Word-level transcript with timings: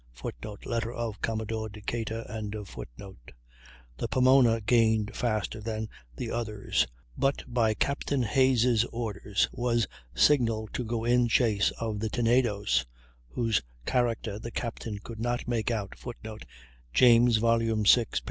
[Footnote: 0.13 0.65
Letter 0.65 0.91
of 0.91 1.21
Commodore 1.21 1.69
Decatur.] 1.69 2.23
The 2.27 4.07
Pomona 4.09 4.59
gained 4.59 5.15
faster 5.15 5.61
than 5.61 5.89
the 6.15 6.31
others, 6.31 6.87
but 7.15 7.43
by 7.47 7.75
Capt. 7.75 8.09
Hayes' 8.09 8.83
orders 8.85 9.47
was 9.51 9.85
signalled 10.15 10.73
to 10.73 10.83
go 10.83 11.05
in 11.05 11.27
chase 11.27 11.69
of 11.79 11.99
the 11.99 12.09
Tenedos, 12.09 12.83
whose 13.27 13.61
character 13.85 14.39
the 14.39 14.49
captain 14.49 14.97
could 14.97 15.19
not 15.19 15.47
make 15.47 15.69
out 15.69 15.93
[Footnote: 15.95 16.45
James, 16.95 17.35
vi, 17.35 17.57
529. 17.59 18.05